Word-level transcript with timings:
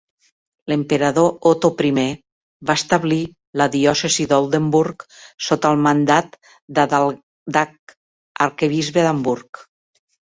L'emperador 0.71 1.25
Otto 1.49 1.69
I 1.89 2.05
va 2.69 2.75
establir 2.79 3.19
la 3.61 3.67
diòcesi 3.75 4.25
d'Oldenburg 4.31 5.05
sota 5.49 5.71
el 5.75 5.83
mandat 5.89 6.39
d'Adaldag, 6.79 7.95
arquebisbe 8.47 9.05
d'Hamburg. 9.09 9.63